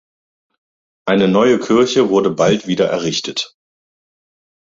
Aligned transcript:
Eine 1.07 1.27
neue 1.27 1.59
Kirche 1.59 2.09
wurde 2.09 2.31
bald 2.31 2.65
wieder 2.65 2.89
errichtet. 2.89 3.55